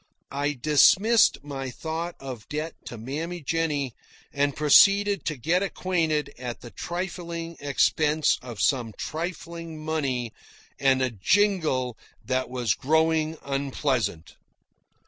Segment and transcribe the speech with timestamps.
[0.31, 3.93] I dismissed my thought of debt to Mammy Jennie
[4.33, 10.33] and proceeded to get acquainted at the trifling expense of some trifling money
[10.79, 14.33] and a jingle that was growing unpleasant.